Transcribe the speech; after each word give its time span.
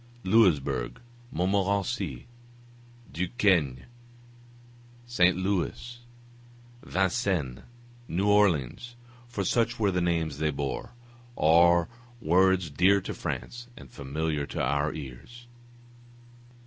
Louisbourg, 0.23 0.99
Montmorency, 1.31 2.25
Duquesne, 3.11 3.85
St. 5.05 5.37
Louis, 5.37 5.99
Vincennes, 6.81 7.59
New 8.07 8.27
Orleans 8.27 8.95
(for 9.27 9.43
such 9.45 9.77
were 9.77 9.91
the 9.91 10.01
names 10.01 10.39
they 10.39 10.49
bore) 10.49 10.93
are 11.37 11.87
words 12.19 12.71
dear 12.71 12.99
to 12.99 13.13
France 13.13 13.67
and 13.77 13.91
familiar 13.91 14.47
to 14.47 14.59
our 14.59 14.91
ears. 14.91 15.45